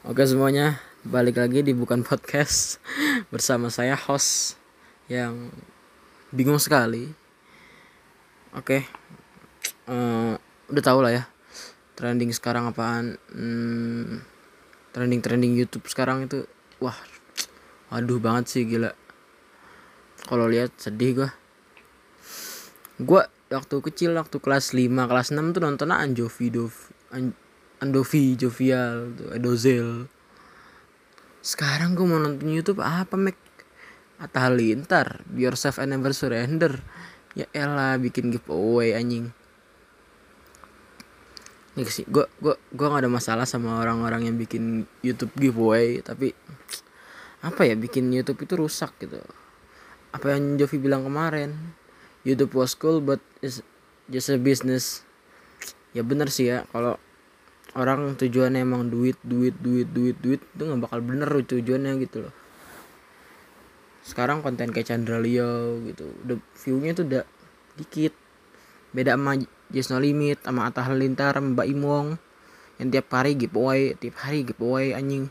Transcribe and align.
Oke 0.00 0.24
semuanya, 0.24 0.80
balik 1.04 1.36
lagi 1.36 1.60
di 1.60 1.76
Bukan 1.76 2.00
Podcast 2.00 2.80
Bersama 3.32 3.68
saya 3.68 3.92
host 3.92 4.56
yang 5.12 5.52
bingung 6.32 6.56
sekali. 6.56 7.04
Oke, 8.56 8.88
eh, 9.84 10.32
udah 10.40 10.80
tau 10.80 11.04
lah 11.04 11.12
ya 11.12 11.28
Trending 12.00 12.32
sekarang 12.32 12.72
apaan. 12.72 13.20
Hmm, 13.28 14.24
Trending-trending 14.96 15.52
Youtube 15.60 15.84
sekarang 15.84 16.32
itu 16.32 16.48
Wah, 16.80 16.96
waduh 17.92 18.16
banget 18.16 18.56
sih 18.56 18.64
gila. 18.64 18.96
Kalau 20.24 20.48
lihat 20.48 20.72
sedih 20.80 21.12
gua. 21.12 21.30
Gua 22.96 23.22
waktu 23.52 23.76
kecil, 23.84 24.16
waktu 24.16 24.40
kelas 24.40 24.72
5, 24.72 24.80
kelas 24.96 25.28
6 25.28 25.52
tuh 25.52 25.60
nonton 25.60 25.92
Anjovi 25.92 26.48
Dov, 26.48 26.88
An 27.12 27.36
Andovi, 27.80 28.36
Jovial, 28.36 29.16
Edozel. 29.32 30.04
Sekarang 31.40 31.96
gue 31.96 32.04
mau 32.04 32.20
nonton 32.20 32.52
YouTube 32.52 32.84
apa, 32.84 33.16
Mek? 33.16 33.36
Atta 34.20 34.52
Halilintar, 34.52 35.24
Be 35.24 35.48
Yourself 35.48 35.80
and 35.80 35.96
Never 35.96 36.12
Surrender. 36.12 36.84
Ya 37.32 37.48
elah, 37.56 37.96
bikin 37.96 38.28
giveaway 38.28 38.92
anjing. 38.92 39.32
Nih 41.72 41.88
sih, 41.88 42.04
gue 42.04 42.28
gua 42.42 42.60
gua 42.76 42.86
gak 42.92 43.08
ada 43.08 43.10
masalah 43.10 43.46
sama 43.48 43.80
orang-orang 43.80 44.28
yang 44.28 44.36
bikin 44.36 44.84
YouTube 45.00 45.32
giveaway, 45.40 46.04
tapi 46.04 46.36
apa 47.40 47.64
ya 47.64 47.72
bikin 47.80 48.12
YouTube 48.12 48.44
itu 48.44 48.60
rusak 48.60 48.92
gitu. 49.00 49.24
Apa 50.12 50.36
yang 50.36 50.60
Jovi 50.60 50.76
bilang 50.76 51.08
kemarin, 51.08 51.72
YouTube 52.28 52.52
was 52.52 52.76
cool 52.76 53.00
but 53.00 53.24
is 53.40 53.64
just 54.12 54.28
a 54.28 54.36
business. 54.36 55.00
Ya 55.96 56.04
bener 56.04 56.28
sih 56.28 56.52
ya, 56.52 56.68
kalau 56.74 57.00
orang 57.78 58.18
tujuannya 58.18 58.66
emang 58.66 58.90
duit 58.90 59.14
duit 59.22 59.54
duit 59.62 59.86
duit 59.86 60.16
duit 60.18 60.42
itu 60.42 60.62
nggak 60.62 60.90
bakal 60.90 60.98
bener 61.04 61.30
tujuannya 61.30 61.92
gitu 62.02 62.26
loh. 62.26 62.34
Sekarang 64.02 64.42
konten 64.42 64.74
kayak 64.74 64.90
Chandra 64.90 65.22
Leo 65.22 65.78
gitu 65.86 66.10
udah 66.26 66.38
viewnya 66.58 66.92
tuh 66.96 67.06
udah 67.06 67.24
dikit. 67.78 68.14
Beda 68.90 69.14
sama 69.14 69.38
Just 69.70 69.94
No 69.94 70.02
Limit 70.02 70.42
sama 70.42 70.66
Atta 70.66 70.82
Halilintar 70.82 71.38
Mbak 71.38 71.66
Imong 71.70 72.18
yang 72.82 72.88
tiap 72.90 73.12
hari 73.14 73.38
giveaway 73.38 73.94
tiap 73.94 74.18
hari 74.18 74.42
giveaway 74.42 74.90
anjing. 74.96 75.30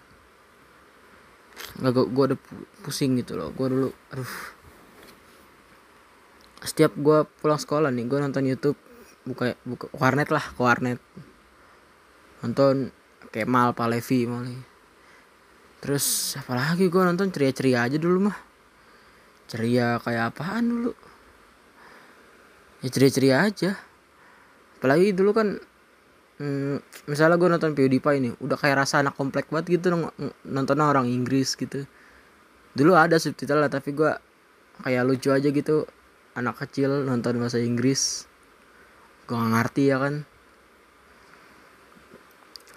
Nggak 1.83 1.91
gue, 1.91 2.05
gue 2.07 2.23
udah 2.31 2.39
pusing 2.87 3.19
gitu 3.19 3.35
loh 3.35 3.51
gue 3.51 3.67
dulu 3.67 3.89
aduh. 4.15 4.33
Setiap 6.63 6.95
gue 6.95 7.27
pulang 7.43 7.59
sekolah 7.59 7.91
nih 7.91 8.07
gue 8.07 8.19
nonton 8.19 8.47
YouTube 8.47 8.79
buka 9.27 9.59
buka 9.67 9.91
warnet 9.91 10.31
lah 10.31 10.41
ke 10.55 10.59
warnet 10.63 11.03
nonton 12.43 12.91
Kemal 13.29 13.77
Palevi 13.77 14.25
malah. 14.25 14.57
Terus 15.79 16.35
apalagi 16.35 16.89
gue 16.89 17.01
nonton? 17.03 17.29
Ceria-ceria 17.31 17.87
aja 17.87 17.97
dulu 18.01 18.27
mah. 18.31 18.37
Ceria 19.47 20.01
kayak 20.01 20.35
apaan 20.35 20.65
dulu? 20.67 20.91
Ya 22.83 22.87
ceria-ceria 22.91 23.35
aja. 23.47 23.71
Apalagi 24.79 25.11
dulu 25.15 25.31
kan 25.35 25.59
hmm, 26.39 27.05
misalnya 27.07 27.35
gue 27.35 27.49
nonton 27.51 27.71
PewDiePie 27.75 28.17
ini 28.19 28.29
udah 28.39 28.55
kayak 28.55 28.87
rasa 28.87 29.03
anak 29.03 29.19
komplek 29.19 29.51
banget 29.51 29.79
gitu 29.79 29.91
nontonnya 30.47 30.85
orang 30.87 31.07
Inggris 31.07 31.53
gitu. 31.55 31.83
Dulu 32.75 32.95
ada 32.95 33.19
subtitle 33.19 33.61
lah 33.63 33.71
tapi 33.71 33.91
gue 33.93 34.11
kayak 34.83 35.03
lucu 35.05 35.29
aja 35.31 35.47
gitu. 35.51 35.85
Anak 36.37 36.61
kecil 36.61 37.03
nonton 37.03 37.39
bahasa 37.41 37.59
Inggris. 37.59 38.25
Gue 39.27 39.35
gak 39.35 39.51
ngerti 39.53 39.83
ya 39.91 39.97
kan 39.99 40.28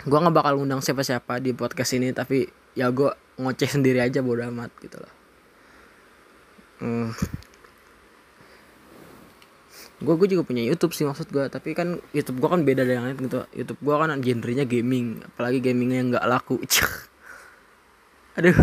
gue 0.02 0.18
nggak 0.18 0.34
bakal 0.34 0.58
ngundang 0.58 0.82
siapa-siapa 0.82 1.38
di 1.38 1.54
podcast 1.54 1.94
ini 1.94 2.10
tapi 2.10 2.50
ya 2.74 2.90
gue 2.90 3.14
ngoceh 3.38 3.70
sendiri 3.70 4.02
aja 4.02 4.18
bodo 4.18 4.42
amat 4.50 4.70
gitu 4.82 4.98
loh. 4.98 5.14
Hmm. 6.82 7.14
gue 10.02 10.14
gue 10.18 10.34
juga 10.34 10.42
punya 10.42 10.66
YouTube 10.66 10.98
sih 10.98 11.06
maksud 11.06 11.30
gue 11.30 11.46
tapi 11.46 11.78
kan 11.78 12.02
YouTube 12.10 12.42
gue 12.42 12.50
kan 12.50 12.66
beda 12.66 12.82
yang 12.82 13.06
lain 13.06 13.22
gitu. 13.22 13.46
YouTube 13.54 13.78
gue 13.78 13.94
kan 13.94 14.10
genrenya 14.18 14.66
gaming 14.66 15.22
apalagi 15.22 15.62
gamingnya 15.62 16.02
yang 16.02 16.08
nggak 16.10 16.26
laku 16.26 16.58
aduh. 18.36 18.58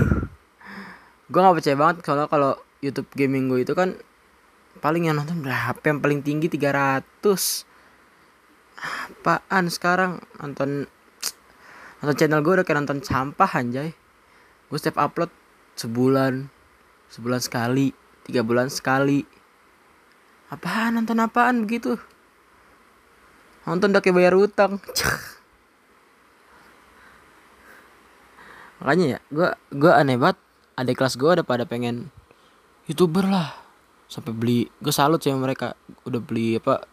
Gue 1.32 1.40
nggak 1.40 1.56
percaya 1.64 1.78
banget 1.80 1.98
kalau 2.04 2.26
kalau 2.28 2.52
YouTube 2.84 3.08
gaming 3.16 3.48
gue 3.48 3.64
itu 3.64 3.72
kan 3.72 3.96
paling 4.84 5.08
yang 5.08 5.16
nonton 5.16 5.40
berapa? 5.40 5.80
Yang 5.80 6.00
paling 6.04 6.20
tinggi 6.28 6.52
300 6.52 7.64
apaan 9.24 9.66
sekarang? 9.72 10.20
Nonton 10.44 10.92
nonton 12.00 12.16
channel 12.16 12.40
gue 12.40 12.54
udah 12.60 12.66
kayak 12.66 12.80
nonton 12.84 13.00
sampah 13.04 13.52
anjay. 13.56 13.92
Gue 14.72 14.78
setiap 14.80 15.00
upload 15.04 15.32
sebulan 15.76 16.48
sebulan 17.10 17.42
sekali 17.42 17.92
tiga 18.30 18.46
bulan 18.46 18.70
sekali. 18.70 19.26
Apaan? 20.54 21.02
Nonton 21.02 21.18
apaan 21.22 21.66
begitu? 21.66 21.98
Nonton 23.66 23.92
udah 23.94 24.02
kayak 24.02 24.18
bayar 24.18 24.34
utang. 24.38 24.78
Makanya 28.80 29.06
ya 29.18 29.20
gue 29.34 29.50
gue 29.76 29.92
aneh 29.92 30.16
banget. 30.16 30.38
Adik 30.80 30.96
kelas 30.96 31.20
gue 31.20 31.28
udah 31.28 31.44
pada 31.44 31.68
pengen 31.68 32.08
youtuber 32.88 33.28
lah. 33.28 33.52
Sampai 34.08 34.32
beli 34.32 34.72
gue 34.80 34.94
salut 34.94 35.20
sih 35.20 35.36
mereka. 35.36 35.76
Udah 36.08 36.22
beli 36.24 36.56
apa 36.62 36.88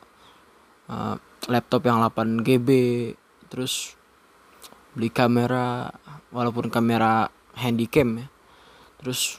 uh, 0.91 1.15
laptop 1.47 1.87
yang 1.87 2.03
8 2.03 2.43
GB 2.43 2.69
terus 3.47 3.95
beli 4.97 5.13
kamera 5.13 5.93
walaupun 6.33 6.73
kamera 6.73 7.29
handycam 7.53 8.25
ya. 8.25 8.27
Terus 8.99 9.39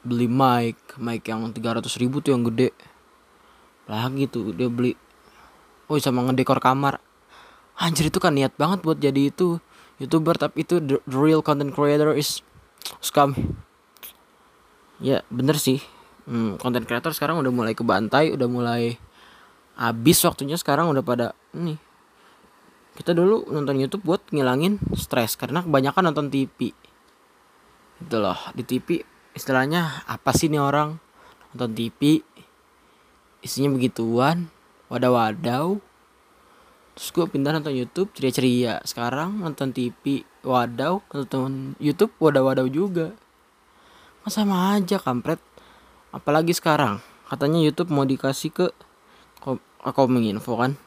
beli 0.00 0.26
mic 0.26 0.80
mic 0.96 1.22
yang 1.28 1.44
300 1.52 1.84
ribu 2.00 2.24
tuh 2.24 2.32
yang 2.32 2.42
gede. 2.48 2.72
Lagi 3.84 4.24
tuh 4.32 4.56
dia 4.56 4.72
beli 4.72 4.96
oh 5.92 6.00
sama 6.00 6.24
ngedekor 6.24 6.58
kamar. 6.58 7.04
Anjir 7.76 8.08
itu 8.08 8.16
kan 8.16 8.32
niat 8.32 8.56
banget 8.56 8.80
buat 8.80 8.96
jadi 8.96 9.28
itu 9.28 9.60
youtuber 10.00 10.40
tapi 10.40 10.64
itu 10.64 10.80
real 11.04 11.44
content 11.44 11.76
creator 11.76 12.16
is 12.16 12.40
scam. 13.04 13.36
Ya 15.04 15.20
bener 15.28 15.60
sih. 15.60 15.84
Hmm, 16.24 16.56
content 16.56 16.88
creator 16.88 17.12
sekarang 17.12 17.36
udah 17.44 17.52
mulai 17.52 17.76
kebantai 17.76 18.32
udah 18.32 18.48
mulai 18.48 18.96
habis 19.76 20.24
waktunya 20.24 20.56
sekarang 20.56 20.88
udah 20.88 21.04
pada 21.04 21.26
nih 21.52 21.76
kita 22.94 23.10
dulu 23.10 23.50
nonton 23.50 23.74
YouTube 23.82 24.06
buat 24.06 24.22
ngilangin 24.30 24.78
stres 24.94 25.34
karena 25.34 25.66
kebanyakan 25.66 26.14
nonton 26.14 26.30
TV 26.30 26.70
itu 27.98 28.16
loh. 28.18 28.38
Di 28.54 28.62
TV 28.62 29.02
istilahnya 29.34 30.06
apa 30.06 30.30
sih 30.34 30.46
nih 30.46 30.62
orang? 30.62 30.98
Nonton 31.54 31.74
TV 31.74 32.22
isinya 33.42 33.74
begituan 33.74 34.50
wadaw-wadaw. 34.90 35.78
Terus 36.94 37.08
gue 37.10 37.26
pindah 37.26 37.58
nonton 37.58 37.74
YouTube 37.74 38.14
ceria-ceria. 38.14 38.78
Sekarang 38.86 39.42
nonton 39.42 39.74
TV 39.74 40.22
wadaw. 40.46 41.02
Nonton 41.10 41.74
YouTube 41.82 42.14
wadaw-wadaw 42.22 42.70
juga. 42.70 43.10
Masa 44.22 44.46
sama 44.46 44.78
aja 44.78 45.02
kampret. 45.02 45.42
Apalagi 46.14 46.54
sekarang 46.54 47.02
katanya 47.26 47.58
YouTube 47.58 47.90
mau 47.90 48.06
dikasih 48.06 48.54
ke 48.54 48.66
Kominfo 49.82 50.54
kan 50.56 50.78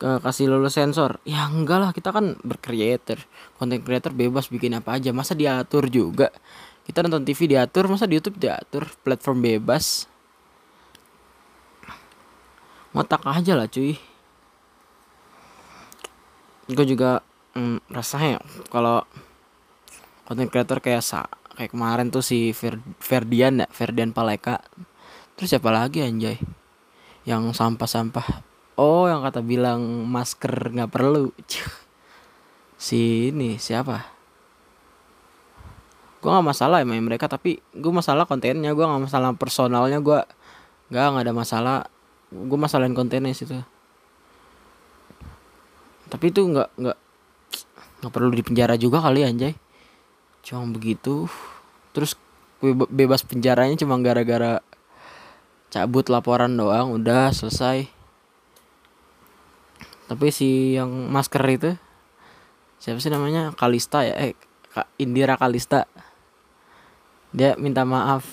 kasih 0.00 0.48
lulus 0.48 0.80
sensor. 0.80 1.20
Ya 1.28 1.44
enggak 1.44 1.78
lah. 1.78 1.90
Kita 1.92 2.10
kan 2.10 2.40
bercreator 2.40 3.20
konten 3.60 3.84
creator 3.84 4.16
bebas 4.16 4.48
bikin 4.48 4.72
apa 4.72 4.96
aja. 4.96 5.12
Masa 5.12 5.36
diatur 5.36 5.92
juga? 5.92 6.32
Kita 6.88 7.04
nonton 7.04 7.28
TV 7.28 7.52
diatur 7.52 7.86
masa 7.86 8.08
di 8.08 8.16
YouTube 8.16 8.40
diatur? 8.40 8.88
Platform 9.04 9.44
bebas. 9.44 10.08
Ngotak 12.96 13.22
aja 13.28 13.52
lah 13.54 13.68
cuy. 13.68 13.94
Gue 16.70 16.86
juga 16.88 17.20
mm, 17.54 17.92
rasanya 17.92 18.40
kalau 18.72 19.04
konten 20.26 20.48
creator 20.48 20.80
kayak 20.80 21.04
sa 21.04 21.28
kayak 21.54 21.76
kemarin 21.76 22.08
tuh 22.08 22.24
si 22.24 22.56
Fer 22.56 22.80
Ferdian 22.98 23.62
ya 23.62 23.68
Ferdian 23.68 24.16
Paleka. 24.16 24.64
Terus 25.36 25.52
siapa 25.54 25.68
lagi 25.68 26.00
anjay? 26.02 26.40
Yang 27.28 27.52
sampah-sampah 27.54 28.49
oh 28.76 29.10
yang 29.10 29.24
kata 29.24 29.40
bilang 29.42 30.06
masker 30.06 30.74
nggak 30.74 30.90
perlu. 30.90 31.32
Si 32.80 33.28
ini 33.28 33.60
siapa? 33.60 34.08
Gue 36.24 36.32
nggak 36.32 36.48
masalah 36.48 36.80
emang 36.80 36.96
mereka 37.04 37.28
tapi 37.28 37.60
gue 37.76 37.92
masalah 37.92 38.24
kontennya 38.24 38.72
gue 38.72 38.80
nggak 38.88 39.04
masalah 39.04 39.36
personalnya 39.36 40.00
gue 40.00 40.24
nggak 40.88 41.06
nggak 41.12 41.24
ada 41.28 41.34
masalah. 41.36 41.78
Gue 42.32 42.56
masalahin 42.56 42.96
kontennya 42.96 43.36
situ. 43.36 43.52
Tapi 46.08 46.32
itu 46.32 46.40
nggak 46.40 46.72
nggak 46.80 46.98
nggak 48.00 48.12
perlu 48.16 48.32
di 48.32 48.42
penjara 48.48 48.80
juga 48.80 49.04
kali 49.04 49.28
anjay. 49.28 49.52
Cuma 50.40 50.64
begitu. 50.72 51.28
Terus 51.92 52.16
bebas 52.88 53.28
penjaranya 53.28 53.76
cuma 53.76 54.00
gara-gara 54.00 54.64
cabut 55.68 56.08
laporan 56.08 56.56
doang 56.56 56.96
udah 56.96 57.28
selesai 57.30 57.99
tapi 60.10 60.34
si 60.34 60.74
yang 60.74 60.90
masker 61.06 61.38
itu 61.46 61.70
siapa 62.82 62.98
sih 62.98 63.14
namanya? 63.14 63.54
Kalista 63.54 64.02
ya? 64.02 64.18
Eh 64.18 64.34
Kak 64.74 64.90
Indira 64.98 65.38
Kalista. 65.38 65.86
Dia 67.30 67.54
minta 67.54 67.86
maaf 67.86 68.26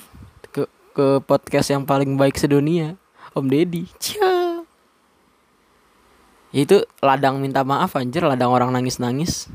ke 0.49 0.65
ke 0.97 1.21
podcast 1.21 1.69
yang 1.69 1.85
paling 1.85 2.17
baik 2.17 2.33
sedunia 2.33 2.97
Om 3.37 3.45
Deddy. 3.45 3.85
Cia. 4.01 4.65
itu 6.49 6.81
ladang 7.05 7.37
minta 7.37 7.61
maaf 7.61 7.93
anjir. 7.93 8.25
Ladang 8.25 8.49
orang 8.49 8.73
nangis 8.73 8.97
nangis 8.97 9.45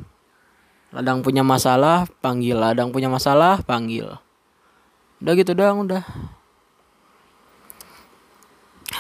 ladang 0.94 1.26
punya 1.26 1.42
masalah 1.42 2.06
panggil. 2.22 2.54
Ladang 2.54 2.94
punya 2.94 3.10
masalah 3.10 3.58
panggil. 3.66 4.14
Udah 5.18 5.34
gitu 5.34 5.58
doang 5.58 5.90
udah 5.90 6.06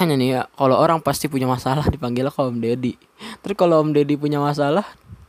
hanya 0.02 0.18
nih 0.18 0.28
ya 0.34 0.42
kalau 0.58 0.76
orang 0.76 0.98
pasti 0.98 1.30
punya 1.30 1.46
masalah 1.46 1.86
dipanggil 1.86 2.26
ke 2.26 2.40
Om 2.42 2.58
Deddy. 2.58 2.94
Terus 3.40 3.54
kalau 3.54 3.78
Om 3.78 3.94
Deddy 3.94 4.18
punya 4.18 4.42
masalah 4.42 4.84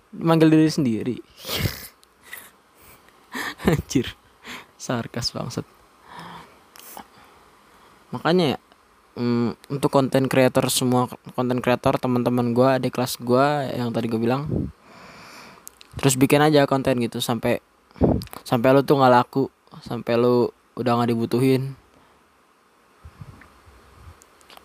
manggil 0.10 0.50
diri 0.50 0.70
sendiri. 0.74 1.18
Anjir 3.70 4.18
sarkas 4.82 5.32
bangsat. 5.32 5.64
Makanya 8.12 8.58
ya 8.58 8.60
um, 9.18 9.54
untuk 9.70 9.90
konten 9.94 10.28
creator 10.30 10.66
semua 10.70 11.10
konten 11.38 11.62
creator 11.62 11.98
teman-teman 11.98 12.54
gue 12.54 12.72
di 12.82 12.90
kelas 12.90 13.22
gue 13.22 13.46
yang 13.74 13.94
tadi 13.94 14.10
gue 14.10 14.22
bilang 14.22 14.50
terus 15.98 16.18
bikin 16.18 16.42
aja 16.42 16.66
konten 16.66 16.98
gitu 17.02 17.22
sampai 17.22 17.62
sampai 18.42 18.74
lu 18.74 18.82
tuh 18.82 18.98
nggak 18.98 19.14
laku 19.14 19.44
sampai 19.86 20.18
lu 20.18 20.50
udah 20.74 20.98
nggak 20.98 21.14
dibutuhin 21.14 21.78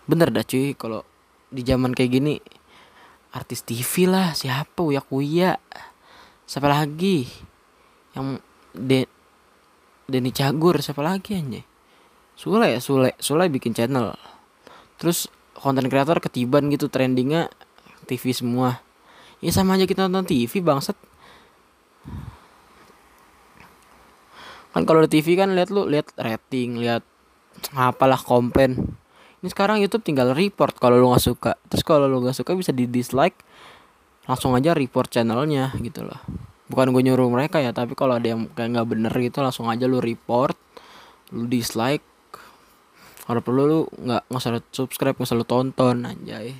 bener 0.09 0.33
dah 0.33 0.41
cuy. 0.41 0.73
Kalau 0.73 1.05
di 1.53 1.61
zaman 1.61 1.93
kayak 1.93 2.09
gini 2.09 2.41
artis 3.29 3.61
TV 3.61 4.09
lah. 4.09 4.33
Siapa? 4.33 4.81
Uya. 4.81 5.05
Kuya 5.05 5.53
siapa 6.49 6.65
lagi? 6.65 7.29
Yang 8.17 8.41
de 8.73 9.05
Denny 10.09 10.33
Cagur. 10.33 10.81
Siapa 10.81 11.05
lagi 11.05 11.37
aja 11.37 11.61
Sule 12.33 12.73
ya? 12.73 12.81
Sule 12.81 13.13
Sule 13.21 13.45
bikin 13.53 13.77
channel. 13.77 14.17
Terus 14.97 15.29
konten 15.53 15.85
kreator 15.85 16.17
ketiban 16.17 16.73
gitu 16.73 16.89
trendingnya 16.89 17.53
TV 18.09 18.33
semua. 18.33 18.81
Ya 19.39 19.53
sama 19.53 19.77
aja 19.77 19.85
kita 19.85 20.09
nonton 20.09 20.25
TV 20.25 20.59
bangsat. 20.65 20.97
Kan 24.73 24.85
kalau 24.85 25.05
di 25.05 25.09
TV 25.09 25.37
kan 25.37 25.53
lihat 25.53 25.69
lu 25.73 25.85
lihat 25.85 26.13
rating 26.17 26.77
lihat 26.81 27.01
apalah 27.73 28.21
komplain 28.21 28.95
ini 29.39 29.47
sekarang 29.47 29.79
YouTube 29.79 30.03
tinggal 30.03 30.35
report 30.35 30.75
kalau 30.75 30.99
lu 30.99 31.07
nggak 31.11 31.23
suka. 31.23 31.51
Terus 31.71 31.83
kalau 31.87 32.11
lu 32.11 32.19
nggak 32.19 32.35
suka 32.35 32.51
bisa 32.55 32.75
di 32.75 32.87
dislike 32.87 33.39
langsung 34.27 34.53
aja 34.53 34.75
report 34.75 35.09
channelnya 35.09 35.71
gitu 35.79 36.03
loh. 36.03 36.19
Bukan 36.69 36.93
gue 36.93 37.01
nyuruh 37.01 37.31
mereka 37.31 37.63
ya 37.63 37.73
tapi 37.73 37.95
kalau 37.95 38.19
ada 38.19 38.27
yang 38.29 38.51
kayak 38.51 38.77
nggak 38.77 38.87
bener 38.87 39.13
gitu 39.15 39.41
langsung 39.41 39.71
aja 39.71 39.87
lu 39.87 40.03
report 40.03 40.59
lu 41.31 41.47
dislike. 41.47 42.03
Kalau 43.23 43.39
perlu 43.39 43.61
lu 43.63 43.79
nggak 43.87 44.27
nggak 44.27 44.41
usah 44.41 44.59
subscribe 44.75 45.15
nggak 45.15 45.29
usah 45.29 45.47
tonton 45.47 46.03
anjay. 46.03 46.53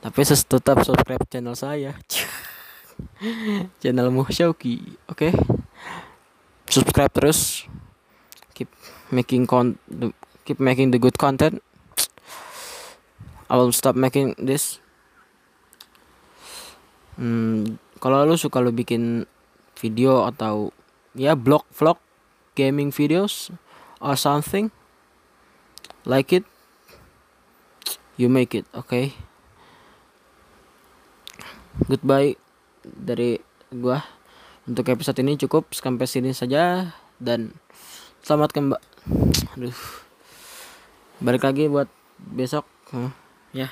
Tapi 0.00 0.18
tetap 0.24 0.80
subscribe 0.80 1.24
channel 1.28 1.58
saya. 1.58 1.92
Channel 3.80 4.12
Muhsyauki 4.12 4.96
oke? 5.08 5.28
Okay? 5.28 5.32
subscribe 6.70 7.10
terus. 7.10 7.66
Keep 8.54 8.70
making 9.10 9.44
con 9.44 9.76
keep 10.44 10.58
making 10.60 10.90
the 10.90 11.00
good 11.00 11.18
content. 11.18 11.62
I 13.50 13.58
will 13.58 13.74
stop 13.74 13.98
making 13.98 14.38
this. 14.38 14.78
Hmm, 17.18 17.76
kalau 17.98 18.24
lu 18.24 18.38
suka 18.38 18.62
lu 18.62 18.70
bikin 18.70 19.26
video 19.76 20.24
atau 20.24 20.70
ya 21.12 21.34
blog 21.34 21.66
vlog 21.74 21.98
gaming 22.54 22.94
videos 22.94 23.50
or 23.98 24.14
something 24.14 24.70
like 26.06 26.32
it 26.32 26.46
you 28.16 28.30
make 28.30 28.56
it 28.56 28.64
okay? 28.72 29.12
goodbye 31.86 32.36
dari 32.84 33.40
gua. 33.72 34.02
Untuk 34.68 34.86
episode 34.92 35.18
ini 35.24 35.40
cukup 35.40 35.72
sampai 35.72 36.06
sini 36.06 36.30
saja 36.36 36.94
dan 37.16 37.56
selamat 38.22 38.50
kembali 38.54 38.78
balik 41.20 41.44
lagi 41.44 41.68
buat 41.68 41.88
besok. 42.20 42.64
Hmm, 42.90 43.14
ya 43.54 43.70